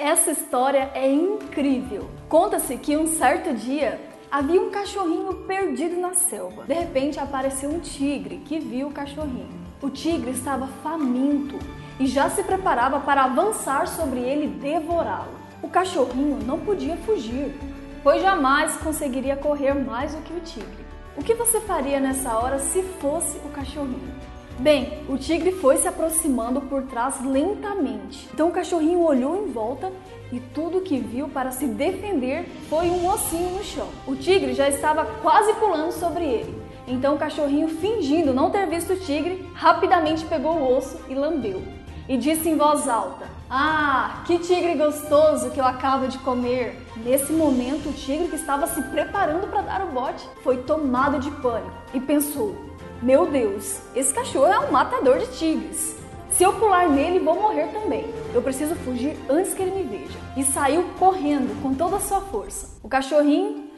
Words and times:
Essa 0.00 0.30
história 0.30 0.92
é 0.94 1.10
incrível. 1.10 2.08
Conta-se 2.28 2.76
que 2.76 2.96
um 2.96 3.08
certo 3.08 3.52
dia 3.52 4.00
havia 4.30 4.62
um 4.62 4.70
cachorrinho 4.70 5.34
perdido 5.44 6.00
na 6.00 6.14
selva. 6.14 6.62
De 6.62 6.72
repente 6.72 7.18
apareceu 7.18 7.68
um 7.68 7.80
tigre 7.80 8.36
que 8.44 8.60
viu 8.60 8.86
o 8.86 8.92
cachorrinho. 8.92 9.50
O 9.82 9.90
tigre 9.90 10.30
estava 10.30 10.68
faminto 10.84 11.58
e 11.98 12.06
já 12.06 12.30
se 12.30 12.44
preparava 12.44 13.00
para 13.00 13.24
avançar 13.24 13.88
sobre 13.88 14.20
ele 14.20 14.44
e 14.44 14.60
devorá-lo. 14.60 15.36
O 15.60 15.68
cachorrinho 15.68 16.38
não 16.46 16.60
podia 16.60 16.96
fugir, 16.98 17.52
pois 18.00 18.22
jamais 18.22 18.76
conseguiria 18.76 19.34
correr 19.34 19.74
mais 19.74 20.14
do 20.14 20.22
que 20.22 20.32
o 20.32 20.40
tigre. 20.40 20.86
O 21.16 21.24
que 21.24 21.34
você 21.34 21.60
faria 21.62 21.98
nessa 21.98 22.38
hora 22.38 22.60
se 22.60 22.84
fosse 23.00 23.36
o 23.38 23.48
cachorrinho? 23.48 24.37
Bem, 24.58 25.04
o 25.08 25.16
tigre 25.16 25.52
foi 25.52 25.76
se 25.76 25.86
aproximando 25.86 26.60
por 26.62 26.82
trás 26.82 27.24
lentamente. 27.24 28.28
Então 28.34 28.48
o 28.48 28.52
cachorrinho 28.52 29.02
olhou 29.02 29.44
em 29.44 29.52
volta 29.52 29.92
e 30.32 30.40
tudo 30.40 30.80
que 30.80 30.98
viu 30.98 31.28
para 31.28 31.52
se 31.52 31.64
defender 31.64 32.44
foi 32.68 32.90
um 32.90 33.08
ossinho 33.08 33.50
no 33.50 33.62
chão. 33.62 33.86
O 34.04 34.16
tigre 34.16 34.54
já 34.54 34.68
estava 34.68 35.04
quase 35.22 35.52
pulando 35.54 35.92
sobre 35.92 36.24
ele. 36.24 36.60
Então 36.88 37.14
o 37.14 37.18
cachorrinho, 37.18 37.68
fingindo 37.68 38.34
não 38.34 38.50
ter 38.50 38.66
visto 38.66 38.94
o 38.94 38.98
tigre, 38.98 39.48
rapidamente 39.54 40.24
pegou 40.24 40.56
o 40.56 40.76
osso 40.76 40.98
e 41.08 41.14
lambeu. 41.14 41.62
E 42.08 42.16
disse 42.16 42.48
em 42.48 42.56
voz 42.56 42.88
alta: 42.88 43.26
Ah, 43.48 44.24
que 44.26 44.40
tigre 44.40 44.74
gostoso 44.74 45.50
que 45.50 45.60
eu 45.60 45.64
acabo 45.66 46.08
de 46.08 46.18
comer! 46.18 46.76
Nesse 46.96 47.32
momento, 47.32 47.90
o 47.90 47.92
tigre 47.92 48.26
que 48.26 48.36
estava 48.36 48.66
se 48.66 48.82
preparando 48.82 49.46
para 49.46 49.60
dar 49.60 49.84
o 49.84 49.92
bote 49.92 50.28
foi 50.42 50.56
tomado 50.56 51.20
de 51.20 51.30
pânico 51.30 51.70
e 51.94 52.00
pensou: 52.00 52.56
meu 53.00 53.26
Deus, 53.26 53.80
esse 53.94 54.12
cachorro 54.12 54.52
é 54.52 54.58
um 54.58 54.72
matador 54.72 55.18
de 55.18 55.26
tigres. 55.38 55.96
Se 56.32 56.42
eu 56.42 56.52
pular 56.54 56.88
nele, 56.88 57.20
vou 57.20 57.34
morrer 57.34 57.68
também. 57.68 58.12
Eu 58.34 58.42
preciso 58.42 58.74
fugir 58.74 59.16
antes 59.28 59.54
que 59.54 59.62
ele 59.62 59.70
me 59.70 59.98
veja. 59.98 60.18
E 60.36 60.42
saiu 60.42 60.84
correndo 60.98 61.62
com 61.62 61.74
toda 61.74 61.96
a 61.96 62.00
sua 62.00 62.20
força. 62.20 62.76
O 62.82 62.88
cachorrinho 62.88 63.70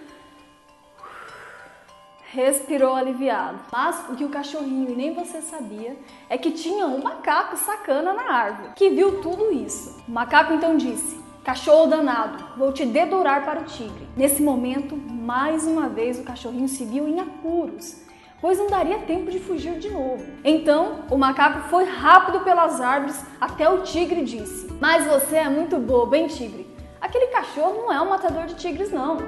respirou 2.32 2.94
aliviado. 2.94 3.60
Mas 3.70 4.08
o 4.08 4.16
que 4.16 4.24
o 4.24 4.30
cachorrinho 4.30 4.90
e 4.90 4.96
nem 4.96 5.14
você 5.14 5.42
sabia 5.42 5.96
é 6.28 6.38
que 6.38 6.52
tinha 6.52 6.86
um 6.86 7.02
macaco 7.02 7.58
sacana 7.58 8.14
na 8.14 8.32
árvore, 8.32 8.72
que 8.74 8.88
viu 8.88 9.20
tudo 9.20 9.52
isso. 9.52 10.02
O 10.08 10.10
macaco 10.10 10.54
então 10.54 10.78
disse: 10.78 11.20
Cachorro 11.44 11.86
danado, 11.86 12.42
vou 12.56 12.72
te 12.72 12.86
dedurar 12.86 13.44
para 13.44 13.60
o 13.60 13.64
tigre. 13.64 14.08
Nesse 14.16 14.42
momento, 14.42 14.96
mais 14.96 15.66
uma 15.66 15.88
vez 15.88 16.18
o 16.18 16.24
cachorrinho 16.24 16.68
se 16.68 16.84
viu 16.84 17.06
em 17.06 17.20
apuros 17.20 18.08
pois 18.40 18.58
não 18.58 18.68
daria 18.68 18.98
tempo 19.00 19.30
de 19.30 19.38
fugir 19.38 19.78
de 19.78 19.90
novo. 19.90 20.24
Então, 20.44 21.00
o 21.10 21.18
macaco 21.18 21.68
foi 21.68 21.84
rápido 21.84 22.40
pelas 22.40 22.80
árvores 22.80 23.24
até 23.40 23.68
o 23.68 23.82
tigre 23.82 24.24
disse: 24.24 24.72
Mas 24.80 25.06
você 25.06 25.36
é 25.36 25.48
muito 25.48 25.78
bobo, 25.78 26.14
hein, 26.14 26.26
tigre? 26.26 26.66
Aquele 27.00 27.28
cachorro 27.28 27.82
não 27.82 27.92
é 27.92 28.00
um 28.00 28.10
matador 28.10 28.46
de 28.46 28.54
tigres, 28.54 28.90
não. 28.90 29.18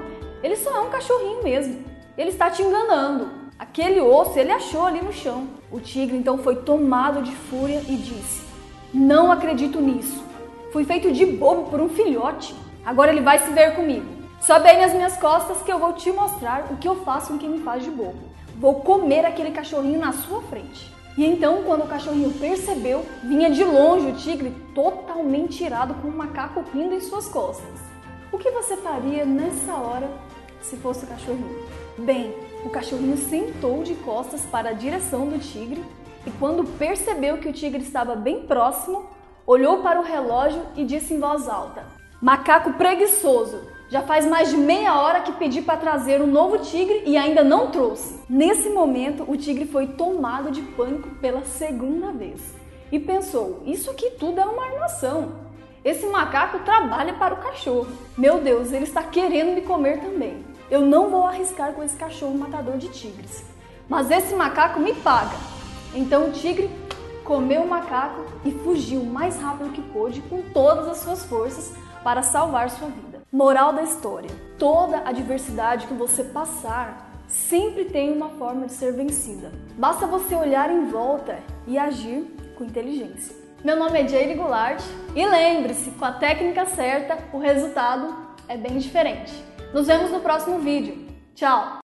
Ele 0.41 0.55
só 0.55 0.75
é 0.75 0.79
um 0.81 0.89
cachorrinho 0.89 1.43
mesmo. 1.43 1.83
Ele 2.17 2.29
está 2.29 2.49
te 2.49 2.61
enganando. 2.61 3.43
Aquele 3.57 4.01
osso 4.01 4.37
ele 4.37 4.51
achou 4.51 4.85
ali 4.85 5.01
no 5.01 5.13
chão. 5.13 5.47
O 5.71 5.79
tigre 5.79 6.17
então 6.17 6.37
foi 6.37 6.57
tomado 6.57 7.21
de 7.21 7.31
fúria 7.31 7.81
e 7.87 7.95
disse: 7.95 8.43
Não 8.93 9.31
acredito 9.31 9.79
nisso. 9.79 10.23
Fui 10.71 10.83
feito 10.83 11.11
de 11.11 11.25
bobo 11.25 11.69
por 11.69 11.79
um 11.79 11.89
filhote. 11.89 12.55
Agora 12.85 13.11
ele 13.11 13.21
vai 13.21 13.39
se 13.39 13.51
ver 13.51 13.75
comigo. 13.75 14.05
Sobe 14.41 14.67
aí 14.67 14.81
nas 14.81 14.93
minhas 14.93 15.15
costas 15.17 15.61
que 15.61 15.71
eu 15.71 15.79
vou 15.79 15.93
te 15.93 16.11
mostrar 16.11 16.67
o 16.69 16.77
que 16.77 16.87
eu 16.87 17.03
faço 17.05 17.31
com 17.31 17.37
quem 17.37 17.49
me 17.49 17.59
faz 17.59 17.83
de 17.83 17.89
bobo. 17.89 18.33
Vou 18.55 18.75
comer 18.81 19.25
aquele 19.25 19.51
cachorrinho 19.51 19.99
na 19.99 20.13
sua 20.13 20.41
frente. 20.43 20.93
E 21.17 21.25
então, 21.25 21.63
quando 21.63 21.83
o 21.83 21.87
cachorrinho 21.87 22.31
percebeu, 22.33 23.05
vinha 23.23 23.49
de 23.49 23.63
longe 23.63 24.07
o 24.07 24.15
tigre 24.15 24.51
totalmente 24.73 25.63
irado 25.63 25.93
com 25.95 26.07
o 26.07 26.17
macaco 26.17 26.63
rindo 26.73 26.95
em 26.95 27.01
suas 27.01 27.27
costas. 27.27 27.79
O 28.31 28.37
que 28.37 28.49
você 28.49 28.75
faria 28.77 29.25
nessa 29.25 29.75
hora 29.75 30.09
se 30.61 30.75
fosse 30.77 31.05
o 31.05 31.07
cachorrinho? 31.07 31.67
Bem, 31.99 32.33
o 32.65 32.69
cachorrinho 32.69 33.17
sentou 33.17 33.83
de 33.83 33.93
costas 33.95 34.41
para 34.41 34.69
a 34.69 34.73
direção 34.73 35.27
do 35.27 35.37
tigre 35.37 35.83
e, 36.25 36.31
quando 36.31 36.63
percebeu 36.63 37.37
que 37.37 37.49
o 37.49 37.53
tigre 37.53 37.83
estava 37.83 38.15
bem 38.15 38.47
próximo, 38.47 39.05
olhou 39.45 39.83
para 39.83 39.99
o 39.99 40.03
relógio 40.03 40.63
e 40.75 40.83
disse 40.83 41.13
em 41.13 41.19
voz 41.19 41.47
alta: 41.47 41.85
Macaco 42.19 42.73
preguiçoso, 42.73 43.61
já 43.89 44.01
faz 44.01 44.25
mais 44.25 44.49
de 44.49 44.57
meia 44.57 44.99
hora 44.99 45.21
que 45.21 45.31
pedi 45.33 45.61
para 45.61 45.77
trazer 45.77 46.21
um 46.21 46.27
novo 46.27 46.57
tigre 46.59 47.03
e 47.05 47.15
ainda 47.15 47.43
não 47.43 47.69
trouxe. 47.69 48.19
Nesse 48.27 48.69
momento, 48.69 49.23
o 49.27 49.37
tigre 49.37 49.65
foi 49.65 49.87
tomado 49.87 50.51
de 50.51 50.61
pânico 50.61 51.09
pela 51.15 51.43
segunda 51.43 52.11
vez 52.11 52.41
e 52.91 52.99
pensou: 52.99 53.61
isso 53.65 53.91
aqui 53.91 54.11
tudo 54.11 54.39
é 54.39 54.45
uma 54.45 54.65
armação. 54.65 55.43
Esse 55.83 56.05
macaco 56.05 56.59
trabalha 56.59 57.13
para 57.13 57.33
o 57.33 57.37
cachorro. 57.37 57.87
Meu 58.17 58.39
Deus, 58.39 58.71
ele 58.71 58.85
está 58.85 59.03
querendo 59.03 59.53
me 59.53 59.61
comer 59.61 59.99
também. 59.99 60.45
Eu 60.71 60.81
não 60.81 61.09
vou 61.09 61.27
arriscar 61.27 61.73
com 61.73 61.83
esse 61.83 61.97
cachorro 61.97 62.37
matador 62.37 62.77
de 62.77 62.87
tigres. 62.87 63.43
Mas 63.89 64.09
esse 64.09 64.33
macaco 64.33 64.79
me 64.79 64.93
paga. 64.93 65.35
Então 65.93 66.29
o 66.29 66.31
tigre 66.31 66.69
comeu 67.23 67.63
o 67.63 67.69
macaco 67.69 68.25
e 68.45 68.51
fugiu 68.51 69.01
o 69.01 69.05
mais 69.05 69.39
rápido 69.39 69.71
que 69.71 69.81
pôde 69.81 70.21
com 70.21 70.41
todas 70.53 70.87
as 70.87 70.97
suas 70.97 71.25
forças 71.25 71.73
para 72.03 72.21
salvar 72.21 72.69
sua 72.69 72.87
vida. 72.87 73.22
Moral 73.33 73.73
da 73.73 73.81
história: 73.81 74.29
toda 74.59 75.09
adversidade 75.09 75.87
que 75.87 75.93
você 75.95 76.23
passar 76.23 77.11
sempre 77.27 77.85
tem 77.85 78.15
uma 78.15 78.29
forma 78.29 78.67
de 78.67 78.73
ser 78.73 78.93
vencida. 78.93 79.51
Basta 79.75 80.05
você 80.05 80.35
olhar 80.35 80.69
em 80.69 80.85
volta 80.85 81.39
e 81.65 81.75
agir 81.75 82.27
com 82.55 82.63
inteligência. 82.63 83.35
Meu 83.63 83.75
nome 83.75 83.99
é 83.99 84.07
Jaylee 84.07 84.35
Goulart 84.35 84.83
e 85.15 85.25
lembre-se, 85.25 85.89
com 85.91 86.05
a 86.05 86.11
técnica 86.11 86.67
certa, 86.67 87.17
o 87.33 87.39
resultado 87.39 88.15
é 88.47 88.55
bem 88.55 88.77
diferente. 88.77 89.33
Nos 89.73 89.87
vemos 89.87 90.11
no 90.11 90.19
próximo 90.19 90.59
vídeo. 90.59 91.07
Tchau! 91.33 91.82